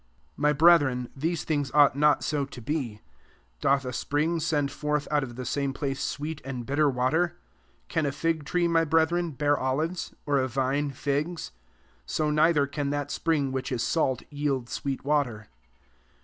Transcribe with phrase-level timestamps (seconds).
[0.35, 3.01] My brethren, these things ought not so to be.
[3.01, 3.01] 11
[3.61, 7.33] Doth a spring send forth out of the same place sweet and bitter water P
[7.89, 10.15] 12 Can a fig tre^, my brethren, bear olives?
[10.25, 11.51] or a vine, figs?
[12.07, 15.49] [5o] neither can that e/irittg which is salt yield sweet water.